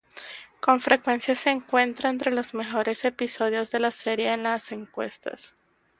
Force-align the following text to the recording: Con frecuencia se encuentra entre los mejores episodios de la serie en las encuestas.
Con 0.61 0.81
frecuencia 0.81 1.35
se 1.35 1.51
encuentra 1.51 2.09
entre 2.09 2.31
los 2.31 2.55
mejores 2.55 3.05
episodios 3.05 3.69
de 3.69 3.79
la 3.81 3.91
serie 3.91 4.33
en 4.33 4.41
las 4.41 4.71
encuestas. 4.71 5.53